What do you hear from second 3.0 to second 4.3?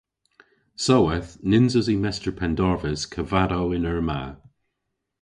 kavadow yn eur ma.